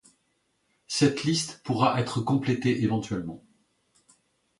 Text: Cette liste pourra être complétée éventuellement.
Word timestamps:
Cette 0.87 1.21
liste 1.25 1.61
pourra 1.63 2.01
être 2.01 2.21
complétée 2.21 2.81
éventuellement. 2.83 3.43